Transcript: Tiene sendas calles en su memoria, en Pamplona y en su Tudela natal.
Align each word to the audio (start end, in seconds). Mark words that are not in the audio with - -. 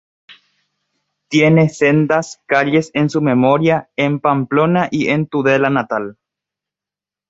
Tiene 1.27 1.69
sendas 1.69 2.41
calles 2.47 2.89
en 2.95 3.11
su 3.11 3.21
memoria, 3.21 3.91
en 3.95 4.19
Pamplona 4.19 4.87
y 4.89 5.09
en 5.09 5.25
su 5.25 5.29
Tudela 5.29 5.69
natal. 5.69 6.17